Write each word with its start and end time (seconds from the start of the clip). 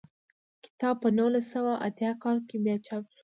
کتاب 0.65 0.95
په 1.03 1.09
نولس 1.17 1.45
سوه 1.53 1.73
اتیا 1.87 2.11
کال 2.23 2.37
کې 2.47 2.57
بیا 2.63 2.75
چاپ 2.87 3.03
شو. 3.11 3.19